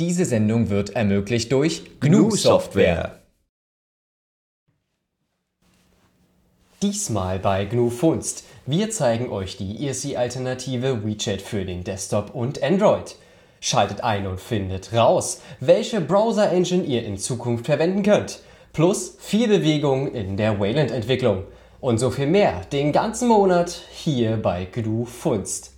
[0.00, 3.18] Diese Sendung wird ermöglicht durch GNU Software.
[6.80, 8.44] Diesmal bei GNU Funst.
[8.64, 13.16] Wir zeigen euch die ESC-Alternative WeChat für den Desktop und Android.
[13.60, 18.38] Schaltet ein und findet raus, welche Browser-Engine ihr in Zukunft verwenden könnt.
[18.72, 21.42] Plus viel Bewegung in der Wayland-Entwicklung.
[21.80, 25.72] Und so viel mehr den ganzen Monat hier bei GNU Funst.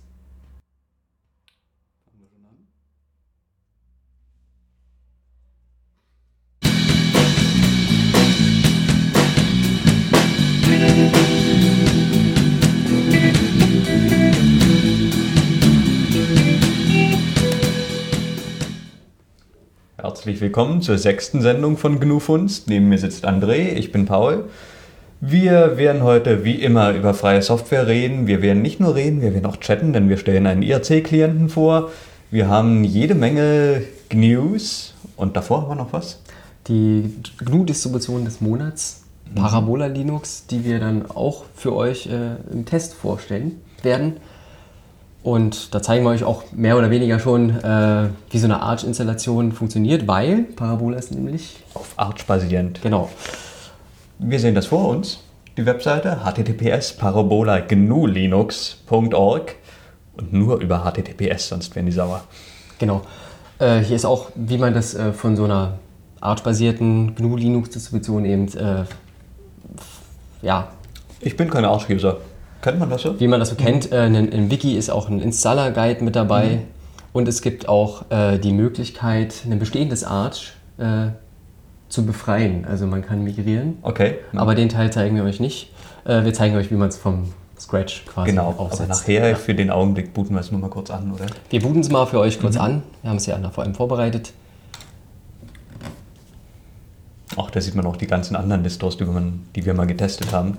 [20.11, 22.67] Herzlich willkommen zur sechsten Sendung von GNU Funst.
[22.67, 24.49] Neben mir sitzt André, ich bin Paul.
[25.21, 28.27] Wir werden heute wie immer über freie Software reden.
[28.27, 31.91] Wir werden nicht nur reden, wir werden auch chatten, denn wir stellen einen IRC-Klienten vor.
[32.29, 36.21] Wir haben jede Menge GNUs und davor haben wir noch was?
[36.67, 42.95] Die GNU-Distribution des Monats, Parabola Linux, die wir dann auch für euch äh, im Test
[42.95, 44.17] vorstellen werden.
[45.23, 49.51] Und da zeigen wir euch auch mehr oder weniger schon, äh, wie so eine Arch-Installation
[49.51, 51.57] funktioniert, weil Parabola ist nämlich.
[51.75, 52.81] Auf Arch basierend.
[52.81, 53.07] Genau.
[54.17, 55.19] Wir sehen das vor uns,
[55.57, 59.55] die Webseite https parabolaGNULinux.org
[60.17, 62.23] und nur über https, sonst werden die sauer.
[62.79, 63.03] Genau.
[63.59, 65.77] Äh, hier ist auch, wie man das äh, von so einer
[66.19, 68.85] Arch-basierten GNU-Linux-Distribution eben, äh,
[70.41, 70.69] ja,
[71.19, 72.17] Ich bin kein Arch-User.
[72.61, 73.19] Kennt man das so?
[73.19, 76.59] wie man das so kennt, äh, in Wiki ist auch ein Installer-Guide mit dabei.
[77.13, 81.07] Und es gibt auch äh, die Möglichkeit, ein bestehendes Arch äh,
[81.89, 82.65] zu befreien.
[82.65, 83.77] Also man kann migrieren.
[83.81, 84.15] Okay.
[84.33, 85.71] Aber den Teil zeigen wir euch nicht.
[86.05, 88.81] Äh, wir zeigen euch, wie man es vom Scratch quasi genau, aufsetzt.
[88.81, 89.35] aber nachher Ja.
[89.35, 91.25] für den Augenblick booten wir es nur mal kurz an, oder?
[91.49, 92.41] Wir booten es mal für euch Mhm.
[92.41, 92.83] kurz an.
[93.01, 94.31] Wir haben es ja vor allem vorbereitet.
[97.35, 100.57] Auch da sieht man auch die ganzen anderen Distros, die wir mal getestet haben.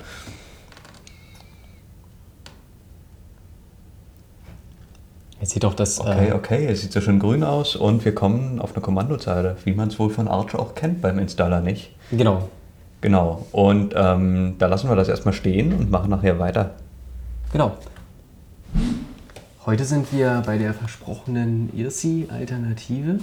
[5.42, 6.00] Jetzt sieht auch das.
[6.00, 9.56] Okay, äh, okay, es sieht so schön grün aus und wir kommen auf eine Kommandozeile,
[9.64, 11.90] wie man es wohl von Arch auch kennt beim Installer, nicht?
[12.12, 12.48] Genau.
[13.00, 16.76] Genau, und ähm, da lassen wir das erstmal stehen und machen nachher weiter.
[17.52, 17.76] Genau.
[19.66, 23.18] Heute sind wir bei der versprochenen IRC-Alternative.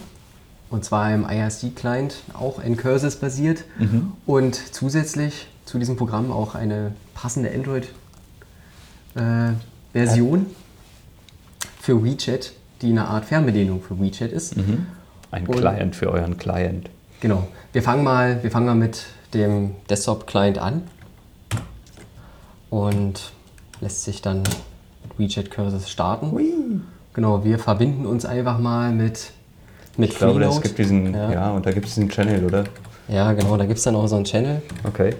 [0.70, 3.64] Und zwar im IRC-Client, auch Ncurses basiert.
[3.78, 4.12] Mhm.
[4.26, 10.48] Und zusätzlich zu diesem Programm auch eine passende Android-Version
[11.80, 12.52] für WeChat,
[12.82, 14.56] die eine Art Fernbedienung für WeChat ist.
[15.32, 16.90] Ein Und- Client für euren Client.
[17.22, 17.48] Genau.
[17.74, 20.84] Wir fangen mal, wir fangen mal mit dem Desktop-Client an.
[22.70, 23.32] Und
[23.82, 24.44] lässt sich dann
[25.18, 26.84] WeChat Curses starten.
[27.14, 29.32] Genau, wir verbinden uns einfach mal mit,
[29.98, 31.32] mit Ich glaube, es gibt diesen, ja.
[31.32, 31.52] Ja.
[31.52, 32.66] und da gibt es diesen Channel, oder?
[33.08, 34.62] Ja, genau, da gibt es dann auch so einen Channel.
[34.84, 35.16] Okay.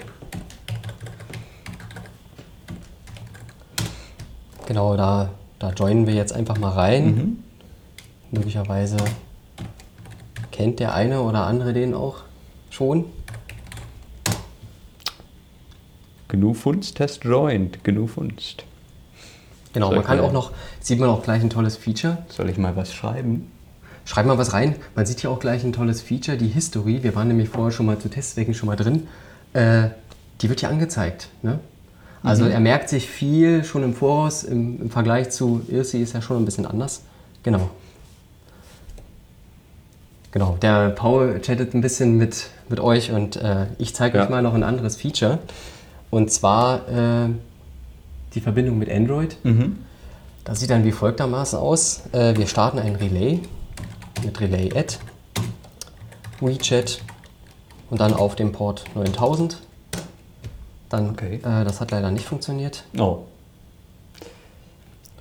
[4.68, 7.06] Genau, da, da joinen wir jetzt einfach mal rein.
[7.06, 7.44] Mhm.
[8.32, 8.98] Möglicherweise
[10.52, 12.18] kennt der eine oder andere den auch
[12.70, 13.06] schon.
[16.30, 17.84] GNU Funst Test Joined.
[17.84, 18.64] GNU Funst.
[19.74, 22.20] Genau, Soll man kann auch noch, sieht man auch gleich ein tolles Feature.
[22.30, 23.52] Soll ich mal was schreiben?
[24.06, 24.76] Schreib mal was rein.
[24.96, 27.04] Man sieht hier auch gleich ein tolles Feature, die History.
[27.04, 29.08] Wir waren nämlich vorher schon mal zu Testzwecken schon mal drin.
[29.54, 29.90] Äh,
[30.42, 31.30] die wird hier angezeigt.
[31.42, 31.60] Ne?
[32.24, 34.44] Also er merkt sich viel schon im Voraus.
[34.44, 37.02] Im, im Vergleich zu IRC ist er schon ein bisschen anders.
[37.44, 37.70] Genau.
[40.32, 44.24] Genau, der Paul chattet ein bisschen mit, mit euch und äh, ich zeige Ja.
[44.26, 45.40] euch mal noch ein anderes Feature.
[46.12, 47.30] Und zwar äh,
[48.36, 49.38] die Verbindung mit Android.
[50.44, 52.02] Das sieht dann wie folgtermaßen aus.
[52.12, 53.40] Äh, wir starten ein Relay
[54.24, 54.98] mit Relay Add,
[56.42, 57.02] WeChat
[57.90, 59.60] und dann auf dem Port 9000.
[60.90, 61.36] Dann, Okay.
[61.44, 62.84] äh, das hat leider nicht funktioniert.
[62.98, 63.20] Oh.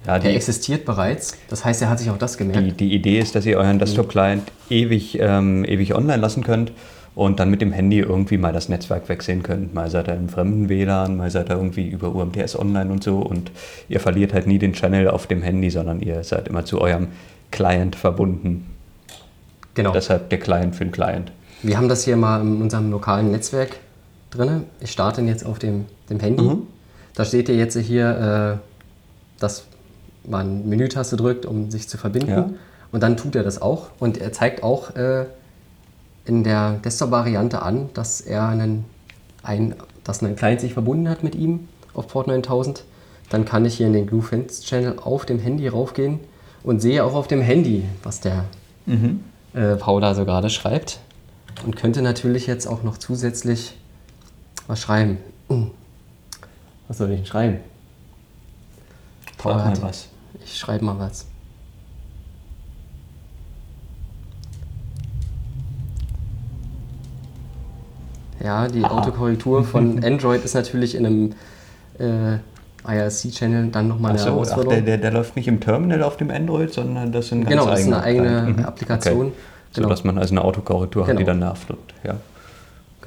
[0.06, 1.36] Ja, Der existiert bereits.
[1.50, 2.64] Das heißt, er hat sich auch das gemerkt.
[2.66, 6.72] die, die Idee ist, dass ihr euren Desktop-Client ewig, ähm, ewig online lassen könnt
[7.14, 9.74] und dann mit dem Handy irgendwie mal das Netzwerk wechseln könnt.
[9.74, 13.18] Mal seid ihr im fremden WLAN, mal seid ihr irgendwie über UMTS online und so
[13.18, 13.50] und
[13.88, 17.08] ihr verliert halt nie den Channel auf dem Handy, sondern ihr seid immer zu eurem
[17.50, 18.66] Client verbunden.
[19.74, 19.92] Genau.
[19.92, 21.32] Deshalb der Client für den Client.
[21.62, 23.76] Wir haben das hier mal in unserem lokalen Netzwerk
[24.30, 24.64] drin.
[24.80, 26.42] Ich starte ihn jetzt auf dem, dem Handy.
[26.42, 26.62] Mhm.
[27.14, 29.64] Da steht ihr jetzt hier, äh, dass
[30.24, 32.30] man Menütaste drückt, um sich zu verbinden.
[32.30, 32.50] Ja.
[32.92, 33.88] Und dann tut er das auch.
[33.98, 35.26] Und er zeigt auch äh,
[36.24, 38.84] in der Desktop-Variante an, dass er einen,
[39.42, 42.84] ein, dass ein Client sich verbunden hat mit ihm auf Port 9000.
[43.30, 46.20] Dann kann ich hier in den GNU Fans Channel auf dem Handy raufgehen
[46.62, 48.44] und sehe auch auf dem Handy, was der
[48.86, 49.20] Mhm.
[49.52, 51.00] äh, Paul da so gerade schreibt.
[51.66, 53.76] Und könnte natürlich jetzt auch noch zusätzlich
[54.68, 55.18] was schreiben.
[55.48, 55.70] Hm.
[56.86, 57.58] Was soll ich denn schreiben?
[59.36, 60.08] Paul mal was.
[60.44, 61.26] Ich schreibe mal was.
[68.42, 68.98] Ja, die Aha.
[68.98, 71.32] Autokorrektur von Android ist natürlich in einem
[71.98, 72.38] äh,
[72.86, 74.74] IRC-Channel dann nochmal eine ach, Herausforderung.
[74.74, 77.66] der, der, der läuft nicht im Terminal auf dem Android, sondern das sind ganz genau,
[77.66, 78.54] das ist eine eigene.
[78.56, 78.64] Mhm.
[78.64, 79.26] Applikation.
[79.26, 79.32] Okay.
[79.72, 79.90] So Genau.
[79.90, 81.40] dass man also eine Autokorrektur hat, die Genau.
[81.40, 81.50] dann.
[81.68, 82.14] Und, ja.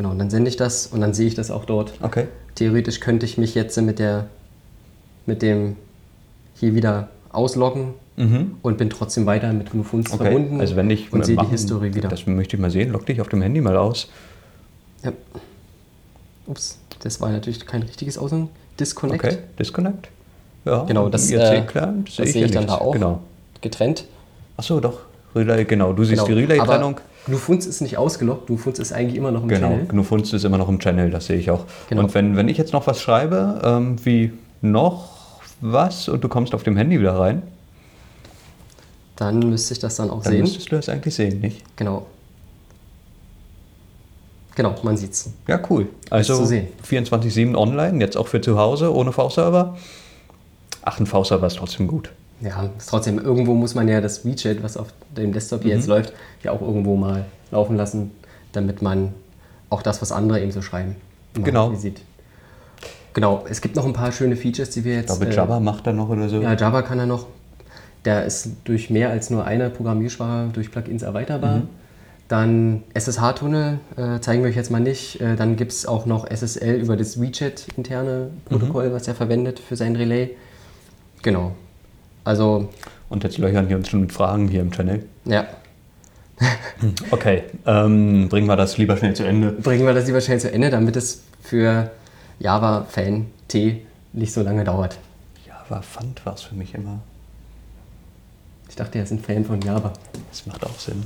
[0.02, 1.94] Genau, und dann sende ich das und dann sehe ich das auch dort.
[2.02, 2.28] Okay.
[2.56, 4.28] Theoretisch könnte ich mich jetzt mit der
[5.26, 5.76] mit dem
[6.56, 8.56] hier wieder ausloggen Mhm.
[8.62, 10.24] und bin trotzdem weiter mit GnuFunz Okay.
[10.26, 12.10] verbunden Also wenn ich und sehe die machen- Historie wieder.
[12.10, 12.92] Das möchte ich mal sehen.
[12.92, 14.10] Log dich auf dem Handy mal aus.
[15.04, 15.14] Ja.
[16.48, 18.50] Ups, das war natürlich kein richtiges Ausloggen.
[18.80, 19.24] Disconnect.
[19.24, 19.38] Okay.
[19.60, 20.10] Disconnect.
[20.66, 20.84] Ja.
[20.84, 22.92] Genau, das, äh, das sehe ich, ich dann da auch.
[22.94, 23.22] Genau.
[23.62, 24.06] Getrennt.
[24.58, 25.00] Achso, doch.
[25.36, 25.94] Relay, genau.
[25.94, 26.36] Du siehst Genau.
[26.36, 27.00] die Relay-Trennung.
[27.32, 28.48] GnuFunz ist nicht ausgeloggt.
[28.48, 29.86] GnuFunz ist eigentlich immer noch im Genau, Channel.
[29.88, 31.66] GnuFunz ist immer noch im Channel, das sehe ich auch.
[31.90, 32.02] Genau.
[32.04, 36.54] Und wenn, wenn ich jetzt noch was schreibe, ähm, wie noch was und du kommst
[36.54, 37.42] auf dem Handy wieder rein,
[39.16, 40.42] Dann müsste ich das dann auch dann sehen.
[40.42, 41.64] müsstest du das eigentlich sehen, nicht?
[41.76, 42.08] Genau.
[44.56, 45.30] Genau, man sieht's.
[45.48, 45.88] Ja, cool.
[46.10, 46.68] Also zu sehen.
[46.90, 49.78] 24-7 online, jetzt auch für zu Hause, ohne V-Server.
[50.84, 52.12] Ach, ein V-Server ist trotzdem gut.
[52.42, 55.70] Ja, ist trotzdem, irgendwo muss man ja das WeChat, was auf dem Desktop Mhm.
[55.70, 58.12] jetzt läuft, ja auch irgendwo mal laufen lassen,
[58.52, 59.14] damit man
[59.70, 60.96] auch das, was andere eben so schreiben,
[61.36, 61.74] Genau.
[61.76, 62.02] sieht.
[63.14, 65.08] Genau, es gibt noch ein paar schöne Features, die wir Ich jetzt.
[65.20, 66.42] glaube, äh, Java macht da noch oder so.
[66.42, 67.28] Ja, Java kann er noch.
[68.06, 71.58] Der ist durch mehr als nur eine Programmiersprache durch Plugins erweiterbar.
[71.58, 71.68] Mhm.
[72.30, 75.20] Dann SSH-Tunnel äh, zeigen wir euch jetzt mal nicht.
[75.20, 78.94] Äh, dann gibt es auch noch SSL über das WeChat-interne Protokoll, Mhm.
[78.94, 80.32] was er verwendet für sein Relay.
[81.22, 81.52] Genau.
[82.24, 82.70] Also,
[83.10, 85.04] Und jetzt löchern wir uns schon mit Fragen hier im Channel.
[85.26, 85.46] ja,
[87.12, 89.52] Okay, ähm, bringen wir das lieber schnell zu Ende.
[89.52, 91.92] bringen wir das lieber schnell zu Ende, damit es für
[92.40, 94.98] Java-Fan T nicht so lange dauert.
[95.46, 97.00] Java Fund war es für mich immer.
[98.70, 99.94] Ich dachte, er ist ein Fan von Java.
[100.30, 101.04] Das macht auch Sinn.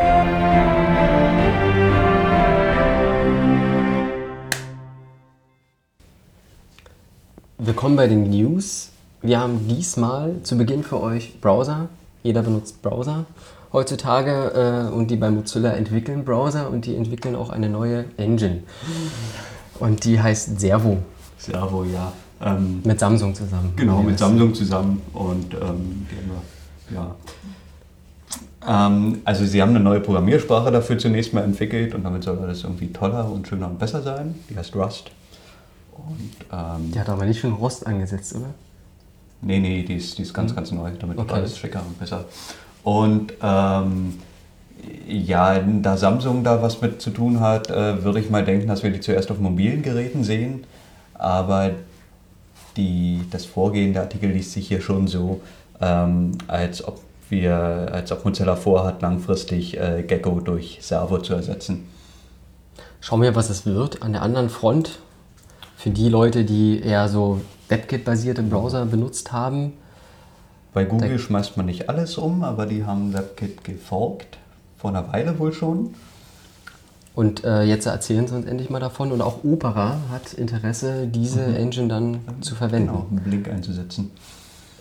[0.00, 0.72] Ja.
[7.66, 8.90] Willkommen bei den News.
[9.22, 11.88] Wir haben diesmal zu Beginn für euch Browser.
[12.22, 13.24] Jeder benutzt Browser
[13.72, 18.62] heutzutage äh, und die bei Mozilla entwickeln Browser und die entwickeln auch eine neue Engine.
[19.80, 20.98] Und die heißt Servo
[21.38, 22.12] Servo, ja.
[22.40, 23.72] Ähm, mit Samsung zusammen.
[23.74, 26.06] Genau, mit Samsung zusammen und ähm,
[26.94, 27.16] ja.
[28.64, 32.62] Ähm, also sie haben eine neue Programmiersprache dafür zunächst mal entwickelt und damit soll alles
[32.62, 34.36] irgendwie toller und schöner und besser sein.
[34.48, 35.10] Die heißt Rust.
[35.98, 38.46] Und ähm, Die hat aber nicht schon Rost angesetzt, oder?
[39.42, 40.90] nee, nee, die ist, die ist ganz, ganz neu.
[40.98, 41.40] Damit wird Okay.
[41.40, 42.24] alles schicker und besser.
[42.82, 44.18] Und ähm,
[45.08, 48.82] ja, da Samsung da was mit zu tun hat, äh, würde ich mal denken, dass
[48.82, 50.64] wir die zuerst auf mobilen Geräten sehen.
[51.14, 51.70] Aber
[52.76, 55.40] die, das Vorgehen der Artikel liest sich hier schon so,
[55.80, 57.56] ähm, als ob wir,
[57.92, 61.88] als ob Mozilla vorhat, langfristig äh, Gecko durch Servo zu ersetzen.
[63.00, 64.02] Schauen wir, was es wird.
[64.02, 65.00] An der anderen Front,
[65.86, 69.74] für die Leute, die eher so WebKit-basierte Browser benutzt haben,
[70.74, 74.36] Bei Google Da- schmeißt man nicht alles um, aber die haben WebKit gefolgt.
[74.78, 75.94] Vor einer Weile wohl schon.
[77.14, 79.12] Und äh, jetzt erzählen sie uns endlich mal davon.
[79.12, 82.88] Und auch Opera hat Interesse, diese Engine dann zu verwenden.
[82.88, 84.10] Genau, einen Blink einzusetzen.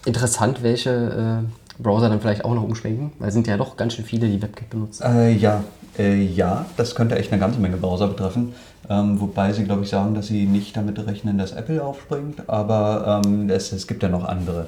[0.05, 3.93] Interessant, welche äh, Browser dann vielleicht auch noch umschwenken, weil es sind ja doch ganz
[3.93, 5.03] schön viele, die WebKit benutzen.
[5.03, 5.63] Äh, ja,
[5.97, 8.53] äh, ja, das könnte echt eine ganze Menge Browser betreffen.
[8.89, 13.21] Ähm, wobei sie, glaube ich, sagen, dass sie nicht damit rechnen, dass Apple aufspringt, aber
[13.25, 14.67] ähm, es, es gibt ja noch andere.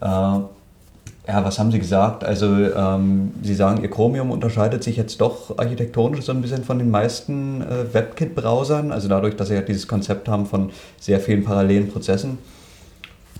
[0.00, 0.40] Äh,
[1.28, 2.22] ja, was haben sie gesagt?
[2.22, 6.78] Also, ähm, sie sagen, ihr Chromium unterscheidet sich jetzt doch architektonisch so ein bisschen von
[6.78, 10.70] den meisten äh, WebKit-Browsern, also dadurch, dass sie halt dieses Konzept haben von
[11.00, 12.38] sehr vielen parallelen Prozessen.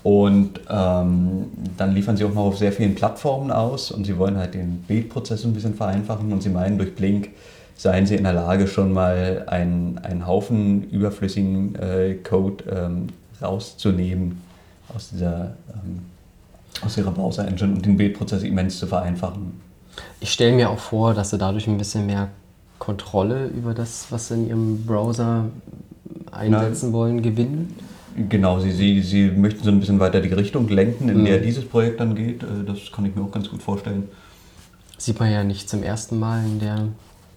[0.03, 1.45] Und ähm,
[1.77, 4.83] dann liefern sie auch noch auf sehr vielen Plattformen aus und sie wollen halt den
[4.87, 7.29] Bildprozess ein bisschen vereinfachen und sie meinen, durch Blink
[7.75, 13.07] seien sie in der Lage, schon mal einen, einen Haufen überflüssigen äh, Code ähm,
[13.41, 14.41] rauszunehmen
[14.95, 16.01] aus, dieser, ähm,
[16.83, 19.59] aus ihrer Browser-Engine und den Bildprozess immens zu vereinfachen.
[20.19, 22.29] Ich stelle mir auch vor, dass sie dadurch ein bisschen mehr
[22.79, 25.45] Kontrolle über das, was sie in ihrem Browser
[26.31, 27.75] einsetzen wollen, gewinnen.
[28.29, 31.25] Genau, sie, sie, sie möchten so ein bisschen weiter die Richtung lenken, in Mhm.
[31.25, 32.41] der dieses Projekt dann geht.
[32.43, 34.09] Äh, Das kann ich mir auch ganz gut vorstellen.
[34.97, 36.87] Sieht man ja nicht zum ersten Mal in der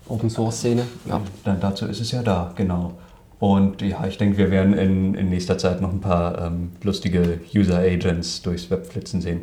[0.09, 0.87] Open Source Szene.
[1.07, 1.21] Ja.
[1.45, 2.95] Dann dazu ist es ja da, genau.
[3.39, 7.41] Und ja, ich denke, wir werden in, in nächster Zeit noch ein paar ähm, lustige
[7.55, 9.43] User Agents durchs Web flitzen sehen.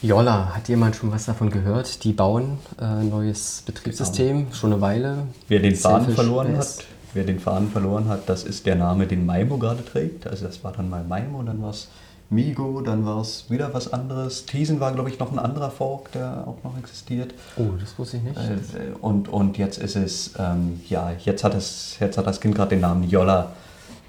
[0.00, 2.04] Jolla, hat jemand schon was davon gehört?
[2.04, 4.54] Die bauen ein äh, neues Betriebssystem, genau.
[4.54, 5.26] schon eine Weile.
[5.48, 6.84] Wer den Faden verloren hat,
[7.14, 10.26] wer den Faden verloren hat, das ist der Name, den Maimo gerade trägt.
[10.26, 11.88] Also das war dann mal Maimo, dann war es
[12.30, 14.44] Migo, dann war es wieder was anderes.
[14.44, 17.32] Teasen war, glaube ich, noch ein anderer Fork, der auch noch existiert.
[17.56, 18.36] Oh, das wusste ich nicht.
[18.36, 22.54] Äh, und, und jetzt ist es, ähm, ja, jetzt hat, es, jetzt hat das Kind
[22.54, 23.52] gerade den Namen Jolla.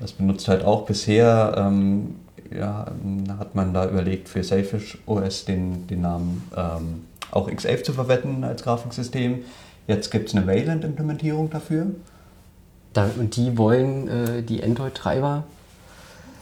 [0.01, 2.15] Das benutzt halt auch bisher, ähm,
[2.51, 2.91] ja,
[3.37, 8.43] hat man da überlegt, für Sailfish OS den, den Namen ähm, auch X11 zu verwenden
[8.43, 9.43] als Grafiksystem.
[9.87, 11.87] Jetzt gibt es eine Wayland-Implementierung dafür.
[12.95, 15.43] Und die wollen äh, die Android-Treiber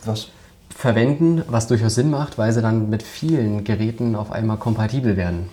[0.06, 0.30] was
[0.70, 5.50] verwenden, was durchaus Sinn macht, weil sie dann mit vielen Geräten auf einmal kompatibel werden.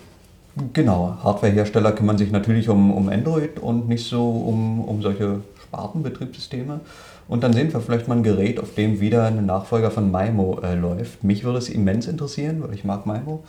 [0.73, 6.79] Genau, Hardwarehersteller kümmern sich natürlich um, um Android und nicht so um, um solche Spartenbetriebssysteme.
[7.27, 10.59] Und dann sehen wir vielleicht mal ein Gerät, auf dem wieder ein Nachfolger von Maimo
[10.61, 11.23] äh, läuft.
[11.23, 13.43] Mich würde es immens interessieren, weil ich mag Maimo.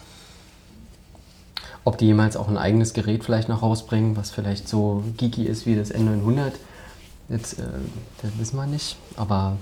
[1.84, 5.66] Ob die jemals auch ein eigenes Gerät vielleicht noch rausbringen, was vielleicht so geeky ist
[5.66, 6.52] wie das N900,
[7.28, 7.62] jetzt, äh,
[8.22, 8.96] das wissen wir nicht.
[9.16, 9.56] Aber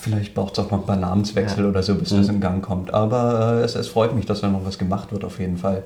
[0.00, 1.70] Vielleicht braucht es auch noch ein paar Namenswechsel ja.
[1.70, 2.18] oder so, bis mhm.
[2.18, 2.92] das in Gang kommt.
[2.92, 5.84] Aber äh, es, es, freut mich, dass da noch was gemacht wird, auf jeden Fall.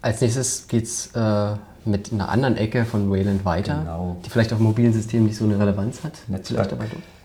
[0.00, 1.54] Als nächstes geht es äh,
[1.84, 4.16] mit einer anderen Ecke von Wayland weiter, genau.
[4.24, 6.12] die vielleicht auf mobilen Systemen nicht so eine Relevanz hat.
[6.28, 6.74] Netzwerk,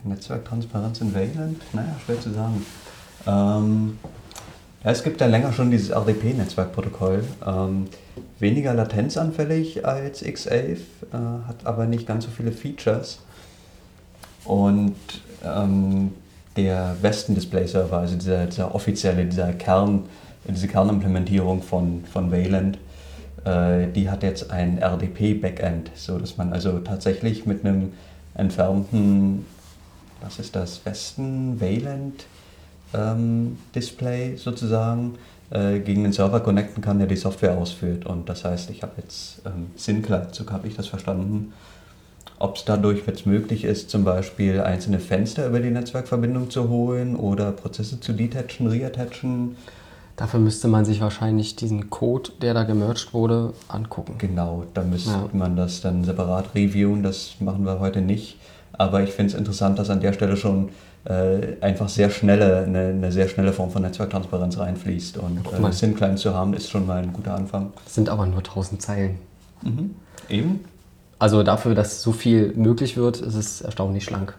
[0.03, 1.61] Netzwerktransparenz in Wayland?
[1.73, 2.65] Naja, schwer zu sagen.
[3.25, 3.99] Ähm,
[4.83, 7.23] ja, es gibt ja länger schon dieses RDP-Netzwerkprotokoll.
[7.45, 7.87] Ähm,
[8.39, 10.77] weniger latenzanfällig als X11, äh,
[11.47, 13.19] hat aber nicht ganz so viele Features.
[14.45, 14.95] Und
[15.43, 16.11] ähm,
[16.55, 20.03] der Westen Display Server, also dieser, dieser offizielle, dieser Kern,
[20.47, 22.77] diese Kernimplementierung von, von Wayland,
[23.45, 27.93] äh, die hat jetzt ein RDP-Backend, so dass man also tatsächlich mit einem
[28.33, 29.45] entfernten,
[30.21, 32.25] was ist das, Westen Wayland
[32.93, 35.15] ähm, Display sozusagen
[35.51, 38.05] äh, gegen den Server connecten kann, der die Software ausführt.
[38.05, 41.53] Und das heißt, ich habe jetzt ähm, SYNCLA, so habe ich das verstanden,
[42.37, 47.15] ob es dadurch jetzt möglich ist, zum Beispiel einzelne Fenster über die Netzwerkverbindung zu holen
[47.15, 49.57] oder Prozesse zu detachen, reattachen.
[50.15, 54.15] Dafür müsste man sich wahrscheinlich diesen Code, der da gemerged wurde, angucken.
[54.17, 55.29] Genau, da müsste ja.
[55.33, 57.03] man das dann separat reviewen.
[57.03, 58.37] Das machen wir heute nicht.
[58.73, 60.69] Aber ich finde es interessant, dass an der Stelle schon
[61.05, 65.17] äh, einfach sehr schnelle, eine, eine, sehr schnelle Form von Netzwerktransparenz reinfließt.
[65.17, 67.73] Und äh, SYN-Client zu haben, ist schon mal ein guter Anfang.
[67.85, 69.19] Das sind aber nur 1000 Zeilen.
[69.61, 69.95] Mhm.
[70.29, 70.65] Eben.
[71.17, 74.35] Also dafür, dass so viel möglich wird, ist es erstaunlich schlank.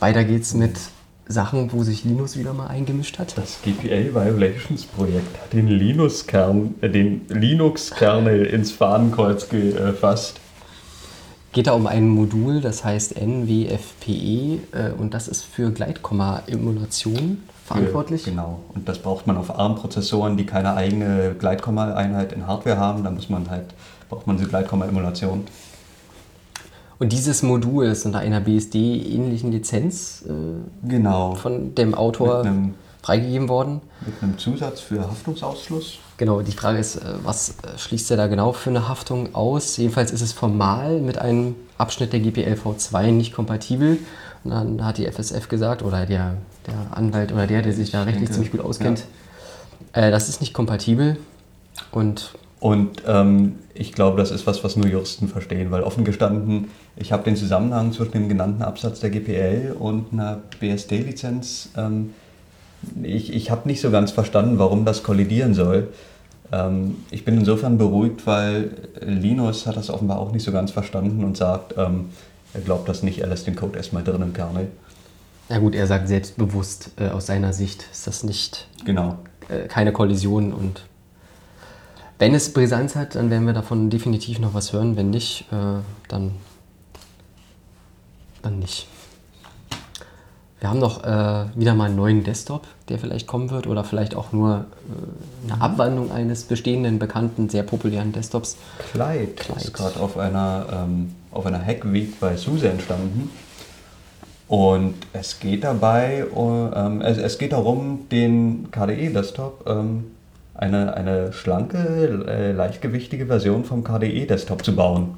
[0.00, 0.78] Weiter geht's mit
[1.26, 3.36] Sachen, wo sich Linus wieder mal eingemischt hat.
[3.38, 10.40] Das GPL Violations Projekt hat den Linux-Kern, äh, den Linux-Kernel ins Fahnenkreuz gefasst.
[11.52, 14.08] Geht da um ein Modul, das heißt NWFPE
[14.72, 18.24] äh, und das ist für Gleitkomma-Emulation verantwortlich.
[18.24, 23.04] genau, und das braucht man auf ARM-Prozessoren, die keine eigene Gleitkomma-Einheit in Hardware haben.
[23.04, 23.66] Da muss man halt,
[24.08, 25.44] braucht man diese Gleitkomma-Emulation.
[26.98, 31.34] Und dieses Modul ist unter einer BSD-ähnlichen Lizenz äh, genau.
[31.34, 32.46] von dem Autor
[33.02, 33.80] freigegeben worden.
[34.06, 35.98] Mit einem Zusatz für Haftungsausschluss.
[36.22, 39.76] Genau, die Frage ist, äh, was äh, schließt er da genau für eine Haftung aus?
[39.76, 43.98] Jedenfalls ist es formal mit einem Abschnitt der GPL-V2 nicht kompatibel.
[44.44, 46.36] Und dann hat die FSF gesagt, oder der,
[46.68, 49.02] der Anwalt oder der, der sich da rechtlich denke, ziemlich gut auskennt,
[49.96, 50.02] ja.
[50.02, 51.16] äh, das ist nicht kompatibel.
[51.90, 56.70] Und, und ähm, ich glaube, das ist was, was nur Juristen verstehen, weil offen gestanden,
[56.94, 62.10] ich habe den Zusammenhang zwischen dem genannten Absatz der GPL und einer BSD-Lizenz, ähm,
[63.02, 65.88] ich, ich habe nicht so ganz verstanden, warum das kollidieren soll.
[66.52, 71.24] Ähm, ich bin insofern beruhigt, weil Linus hat das offenbar auch nicht so ganz verstanden
[71.24, 72.10] und sagt, ähm,
[72.54, 74.68] er glaubt das nicht, er lässt den Code erstmal drin im Kernel.
[75.48, 79.18] Ja gut, er sagt selbstbewusst, äh, aus seiner Sicht ist das nicht genau.
[79.48, 80.82] äh, keine Kollision und
[82.22, 84.96] wenn es Brisanz hat, dann werden wir davon definitiv noch was hören.
[84.96, 86.30] Wenn nicht, äh, dann,
[88.42, 88.86] dann nicht.
[90.62, 94.14] Wir haben noch äh, wieder mal einen neuen Desktop, der vielleicht kommen wird oder vielleicht
[94.14, 94.66] auch nur
[95.48, 98.56] äh, eine Abwandlung eines bestehenden, bekannten, sehr populären Desktops.
[98.92, 99.60] Clyde, Clyde.
[99.60, 103.28] ist gerade auf einer, ähm, auf einer Hack Week bei SUSE entstanden.
[104.46, 110.12] Und es geht dabei, ähm, es, es, geht darum, den KDE-Desktop, ähm,
[110.54, 115.16] eine, eine schlanke, äh, leichtgewichtige Version vom KDE-Desktop zu bauen.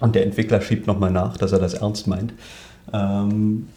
[0.00, 2.32] Und der Entwickler schiebt nochmal nach, dass er das ernst meint.
[2.92, 3.68] Ähm,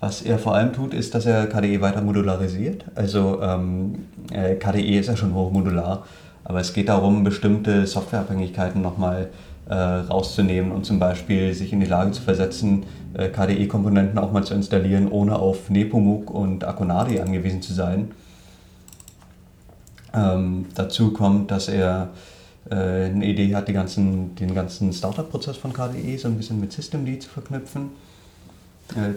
[0.00, 2.84] was er vor allem tut, ist, dass er KDE weiter modularisiert.
[2.96, 6.04] Also ähm, äh, KDE ist ja schon hochmodular,
[6.42, 9.30] aber es geht darum, bestimmte Softwareabhängigkeiten nochmal
[9.68, 14.42] äh, rauszunehmen und zum Beispiel sich in die Lage zu versetzen, äh, KDE-Komponenten auch mal
[14.42, 18.10] zu installieren, ohne auf Nepomuk und Akonadi angewiesen zu sein.
[20.12, 22.08] Ähm, dazu kommt, dass er
[22.70, 27.28] eine Idee hat, ganzen, den ganzen Startup-Prozess von KDE so ein bisschen mit Systemd zu
[27.28, 27.90] verknüpfen.
[28.90, 29.14] Äh,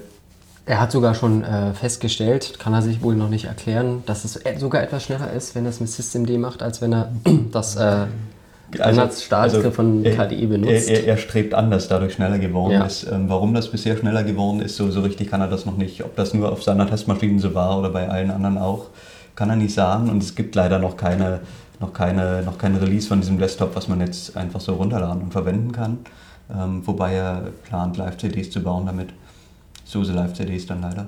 [0.67, 4.39] er hat sogar schon äh, festgestellt, kann er sich wohl noch nicht erklären, dass es
[4.57, 7.11] sogar etwas schneller ist, wenn er es mit Systemd macht, als wenn er
[7.51, 8.07] das äh,
[8.73, 10.89] Standardstartgriff also, von KDE benutzt.
[10.89, 12.85] Er, er, er, strebt an, dass dadurch schneller geworden ja.
[12.85, 13.05] ist.
[13.09, 16.03] Ähm, warum das bisher schneller geworden ist, so, so richtig kann er das noch nicht.
[16.03, 18.87] Ob das nur auf seiner Testmaschine so war oder bei allen anderen auch,
[19.35, 20.09] kann er nicht sagen.
[20.09, 21.41] Und es gibt leider noch keine,
[21.79, 25.31] noch keine, noch keine Release von diesem Desktop, was man jetzt einfach so runterladen und
[25.31, 25.99] verwenden kann.
[26.53, 29.09] Ähm, wobei er plant, Live-CDs zu bauen damit.
[29.85, 31.07] SUSE Live-CDs dann leider.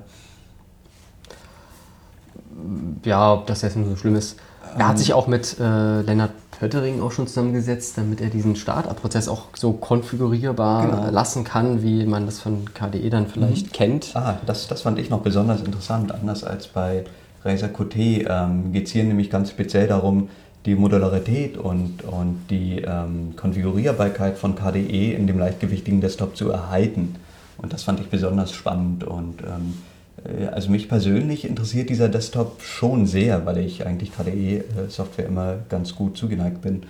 [3.04, 4.38] Ja, ob das jetzt nur so schlimm ist.
[4.76, 8.56] Er hat ähm, sich auch mit äh, Lennart Pöttering auch schon zusammengesetzt, damit er diesen
[8.56, 11.10] Startup-Prozess auch so konfigurierbar genau.
[11.10, 13.72] lassen kann, wie man das von KDE dann vielleicht mhm.
[13.72, 14.16] kennt.
[14.16, 16.12] Ah, das, das fand ich noch besonders interessant.
[16.12, 17.04] Anders als bei
[17.44, 20.28] Razer Qt ähm, geht es hier nämlich ganz speziell darum,
[20.68, 27.16] die Modularität und, und die ähm, Konfigurierbarkeit von KDE in dem leichtgewichtigen Desktop zu erhalten.
[27.56, 29.78] Und das fand ich besonders spannend und ähm,
[30.26, 35.94] äh, also mich persönlich interessiert dieser Desktop schon sehr, weil ich eigentlich KDE-Software immer ganz
[35.94, 36.82] gut zugeneigt bin.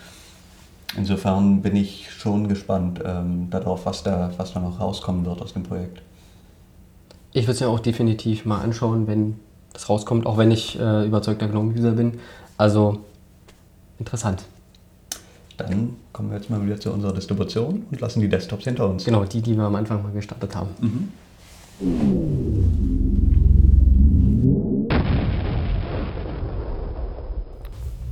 [0.96, 5.52] Insofern bin ich schon gespannt ähm, darauf, was da, was da noch rauskommen wird aus
[5.52, 6.02] dem Projekt.
[7.32, 9.36] Ich würde es ja auch definitiv mal anschauen, wenn
[9.72, 12.14] das rauskommt, auch wenn ich äh, überzeugter GNOME-User bin.
[12.56, 13.04] Also
[13.98, 14.44] interessant.
[15.56, 19.04] Dann kommen wir jetzt mal wieder zu unserer Distribution und lassen die Desktops hinter uns.
[19.04, 20.70] Genau, die, die wir am Anfang mal gestartet haben.
[20.80, 21.08] Mhm.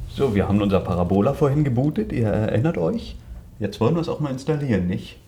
[0.08, 3.16] So, wir haben unser Parabola vorhin gebootet, ihr erinnert euch.
[3.58, 5.18] Jetzt wollen wir es auch mal installieren, nicht?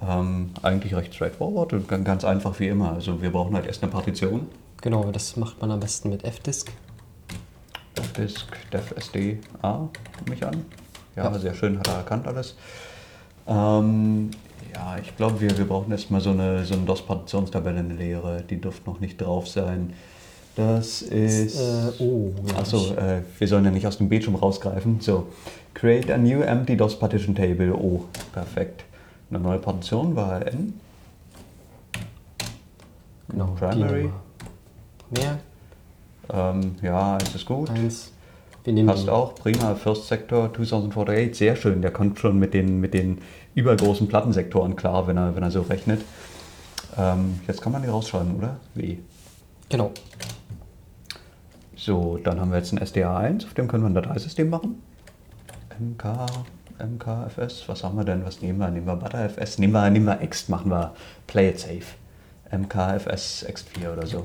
[0.00, 2.92] Ähm, eigentlich recht straightforward und ganz einfach wie immer.
[2.92, 4.46] Also wir brauchen halt erst eine Partition.
[4.80, 6.72] Genau, das macht man am besten mit Fdisk.
[8.02, 9.88] Fdisk, defsd, a,
[10.28, 10.64] mich an.
[11.16, 12.56] Ja, ja, sehr schön, hat er erkannt alles.
[13.46, 14.30] Ähm,
[14.74, 18.42] ja, ich glaube, wir, wir brauchen erstmal so eine, so eine DOS-Partitionstabelle, eine leere.
[18.48, 19.94] Die dürfte noch nicht drauf sein.
[20.54, 21.58] Das ist.
[21.58, 25.00] Äh, oh, Achso, äh, wir sollen ja nicht aus dem Bildschirm rausgreifen.
[25.00, 25.28] So,
[25.72, 27.72] create a new empty DOS partition table.
[27.72, 28.84] Oh, perfekt.
[29.30, 30.74] Eine neue Partition war N.
[33.28, 34.10] Genau, Primary.
[35.10, 35.38] Mehr?
[36.32, 37.70] Ähm, ja, eins ist gut.
[37.70, 38.12] Eins.
[38.64, 39.10] Wir nehmen Passt die.
[39.10, 39.74] auch, prima.
[39.74, 41.80] First Sector 2048, sehr schön.
[41.80, 43.18] Der kommt schon mit den, mit den
[43.54, 46.02] übergroßen Plattensektoren klar, wenn er, wenn er so rechnet.
[46.96, 48.56] Ähm, jetzt kann man die rausschreiben, oder?
[48.74, 49.02] Wie?
[49.68, 49.92] Genau.
[51.76, 54.82] So, dann haben wir jetzt ein SDA1, auf dem können wir ein Dateisystem machen.
[55.78, 56.26] MK,
[56.78, 58.24] MKFS, was haben wir denn?
[58.24, 58.68] Was nehmen wir?
[58.68, 59.58] Nehmen wir ButterFS?
[59.58, 60.92] Nehmen wir, nehmen wir Ext, machen wir
[61.26, 61.84] Play It Safe.
[62.50, 64.24] MKFS Ext4 oder so.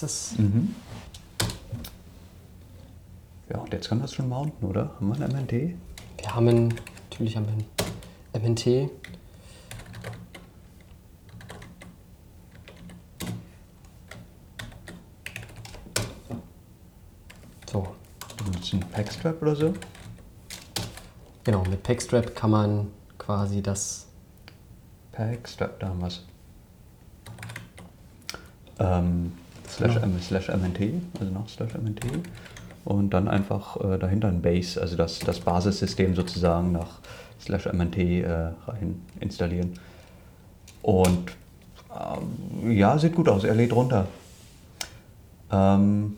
[0.00, 0.38] Da ist.
[0.40, 0.74] Mhm.
[3.48, 4.90] Ja, und jetzt kann das schon mounten, oder?
[4.96, 5.52] Haben wir ein MNT?
[5.52, 6.74] Wir haben,
[7.10, 8.90] natürlich haben wir ein MNT.
[17.70, 17.86] So.
[18.46, 19.74] Mit einem Packstrap oder so?
[21.44, 24.08] Genau, mit Packstrap kann man quasi das.
[25.12, 26.24] Packstrap, da haben wir es.
[28.80, 29.32] Ähm,
[29.76, 30.18] slash, genau.
[30.20, 30.80] slash MNT,
[31.20, 32.04] also noch slash MNT.
[32.84, 36.98] Und dann einfach äh, dahinter ein Base, also das, das Basissystem sozusagen nach
[37.40, 38.30] slash MNT äh,
[38.66, 39.78] rein installieren.
[40.82, 41.32] Und
[41.90, 44.06] ähm, ja, sieht gut aus, er lädt runter.
[45.50, 46.16] Ähm,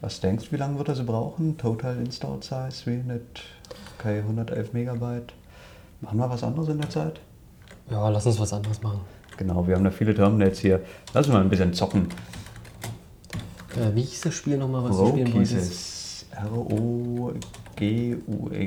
[0.00, 1.58] was denkst du, wie lange wird er so brauchen?
[1.58, 3.20] Total Install Size 300,
[3.98, 5.34] okay, 111 Megabyte.
[6.00, 7.20] Machen wir was anderes in der Zeit?
[7.90, 9.00] Ja, lass uns was anderes machen.
[9.36, 10.80] Genau, wir haben da viele Terminals hier.
[11.12, 12.08] Lass uns mal ein bisschen zocken.
[13.76, 16.26] Äh, wie hieß das Spiel nochmal, was Rogue du spielen wolltest?
[16.32, 17.34] R-O-G-U-E,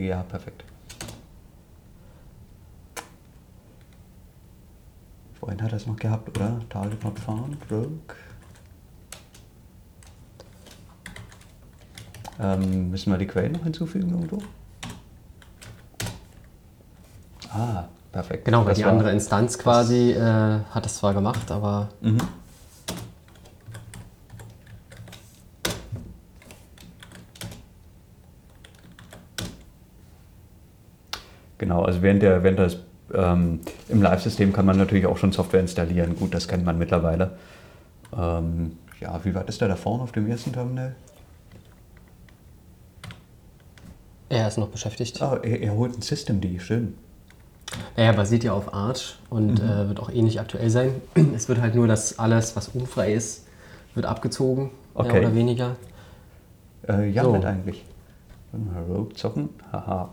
[0.07, 0.63] ja, perfekt.
[5.39, 6.61] Vorhin hat er es noch gehabt, oder?
[6.69, 8.15] Target not found, Rogue.
[12.39, 14.39] Ähm, müssen wir die Quellen noch hinzufügen irgendwo?
[17.49, 18.45] Ah, perfekt.
[18.45, 21.89] Genau, weil das die andere Instanz quasi äh, hat es zwar gemacht, aber.
[22.01, 22.17] Mhm.
[31.63, 32.75] Genau, also während der, während das
[33.13, 36.17] ähm, im Live-System kann man natürlich auch schon Software installieren.
[36.17, 37.37] Gut, das kennt man mittlerweile.
[38.13, 40.93] Ähm, ja, wie weit ist der da vorne auf dem ersten Terminal?
[44.27, 45.21] Er ist noch beschäftigt.
[45.21, 46.95] Ah, er, er holt ein Systemd, schön.
[47.95, 49.69] Naja, basiert ja auf Arch und mhm.
[49.69, 50.91] äh, wird auch eh ähnlich aktuell sein.
[51.33, 53.47] Es wird halt nur, dass alles, was unfrei ist,
[53.95, 55.13] wird abgezogen, okay.
[55.13, 55.75] mehr oder weniger.
[56.89, 57.31] Äh, ja, so.
[57.31, 57.85] halt eigentlich.
[58.89, 60.11] Rogue zocken, haha.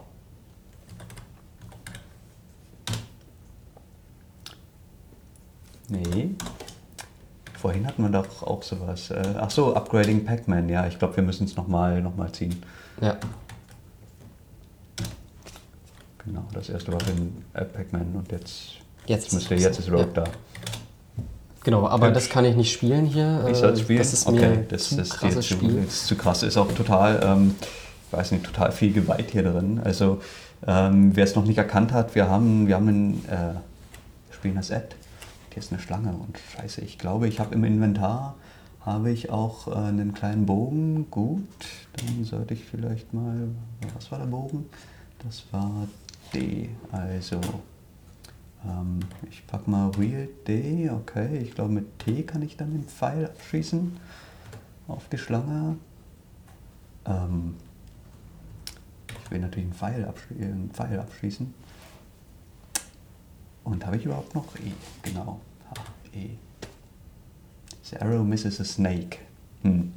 [5.91, 6.31] Nee.
[7.59, 9.11] Vorhin hatten wir doch auch sowas.
[9.11, 10.69] Äh, ach so, Upgrading Pac-Man.
[10.71, 12.63] Ja, ich glaube, wir müssen es nochmal noch mal ziehen.
[13.03, 13.17] Ja.
[16.25, 18.73] Genau, das erste war in äh, Pac-Man und jetzt,
[19.07, 20.25] Jetzt müsste, ist- jetzt ist Rogue ja.
[20.25, 20.25] da.
[21.63, 22.15] Genau, aber Hübsch.
[22.15, 23.43] das kann ich nicht spielen hier.
[23.47, 23.99] Ich äh, soll es spielen?
[23.99, 25.77] Das ist okay, mir das, zu ist krasses zu, Spiel.
[25.87, 26.43] ist zu krass.
[26.43, 27.55] Ist auch total, ähm,
[28.07, 29.81] ich weiß nicht, total viel Gewalt hier drin.
[29.85, 30.21] Also,
[30.67, 33.55] ähm, wer es noch nicht erkannt hat, wir haben, wir haben einen, äh,
[34.29, 34.87] wir spielen das Ad.
[35.51, 38.37] Hier ist eine Schlange und scheiße, ich glaube, ich habe im Inventar
[38.81, 41.11] habe ich auch äh, einen kleinen Bogen.
[41.11, 41.43] Gut,
[41.97, 43.49] dann sollte ich vielleicht mal,
[43.95, 44.67] was war der Bogen?
[45.23, 45.87] Das war
[46.33, 47.41] D, also
[48.65, 51.39] ähm, ich pack mal Real D, okay.
[51.39, 53.97] Ich glaube mit T kann ich dann den Pfeil abschießen
[54.89, 55.77] auf die Schlange.
[57.07, 57.57] Ähm,
[59.25, 61.53] ich will natürlich einen Pfeil, abschie äh, einen Pfeil abschießen.
[63.65, 64.73] Und habe ich überhaupt noch E?
[65.03, 65.41] Genau.
[65.71, 65.83] H,
[66.15, 66.31] E.
[67.85, 69.19] The arrow misses a snake.
[69.63, 69.93] Hm.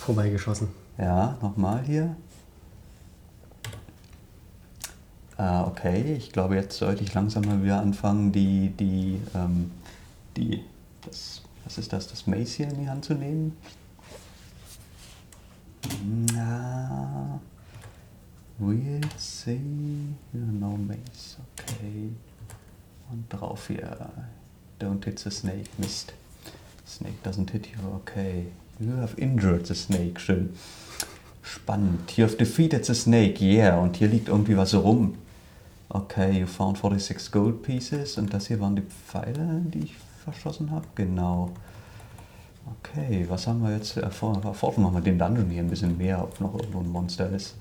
[0.00, 0.68] Vorbeigeschossen.
[0.98, 2.16] Ja, nochmal hier.
[5.36, 9.72] Ah, okay, ich glaube, jetzt sollte ich langsam mal wieder anfangen, die, die, ähm,
[10.36, 10.62] die,
[11.02, 13.56] das, was ist das, das Mace hier in die Hand zu nehmen.
[16.32, 17.40] Na,
[18.60, 19.60] we'll see,
[20.32, 22.10] no Mace, okay.
[23.10, 24.10] Und drauf hier,
[24.80, 26.12] don't hit the snake, Mist.
[26.86, 28.46] Snake doesn't hit you, okay.
[28.80, 30.54] You have injured the snake, schön.
[31.42, 32.16] Spannend.
[32.16, 33.78] You have defeated the snake, yeah.
[33.78, 35.14] Und hier liegt irgendwie was rum.
[35.90, 38.18] Okay, you found 46 gold pieces.
[38.18, 40.86] Und das hier waren die Pfeile, die ich verschossen habe?
[40.94, 41.50] Genau.
[42.82, 43.96] Okay, was haben wir jetzt?
[43.98, 47.28] Erfor- Erforschen wir mal den Dungeon hier ein bisschen mehr, ob noch irgendwo ein Monster
[47.30, 47.54] ist.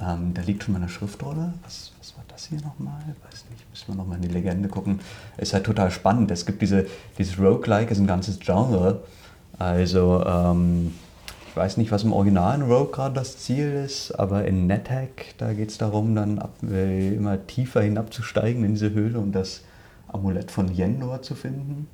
[0.00, 1.54] Ähm, da liegt schon mal eine Schriftrolle.
[1.62, 3.00] Was, was war das hier nochmal?
[3.30, 5.00] Weiß nicht, müssen wir nochmal in die Legende gucken.
[5.36, 6.30] Ist halt total spannend.
[6.30, 6.86] Es gibt diese,
[7.18, 9.02] dieses Roguelike, ist ein ganzes Genre.
[9.58, 10.92] Also, ähm,
[11.48, 15.52] ich weiß nicht, was im originalen Rogue gerade das Ziel ist, aber in NetHack, da
[15.52, 19.62] geht es darum, dann ab, äh, immer tiefer hinabzusteigen in diese Höhle und das
[20.08, 21.86] Amulett von Yendor zu finden.